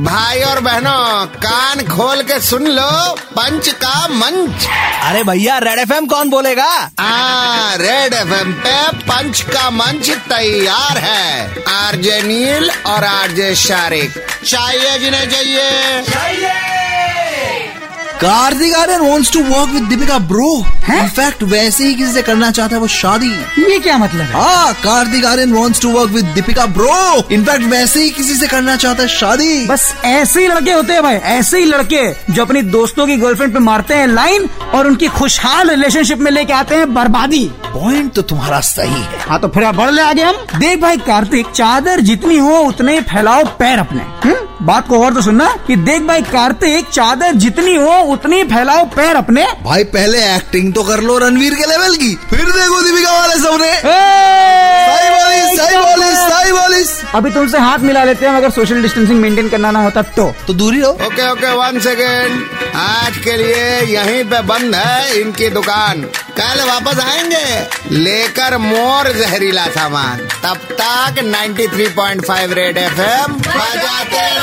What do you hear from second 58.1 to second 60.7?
हैं अगर social distancing maintain करना ना होता तो। तो